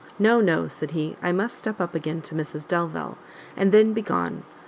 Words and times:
"No, 0.17 0.39
no," 0.41 0.67
said 0.67 0.89
he, 0.97 1.15
"I 1.21 1.31
must 1.31 1.55
step 1.59 1.79
up 1.79 1.93
again 1.93 2.23
to 2.23 2.33
Mrs 2.33 2.67
Delvile, 2.67 3.19
and 3.55 3.71
then 3.71 3.93
be 3.93 4.01
gone. 4.01 4.41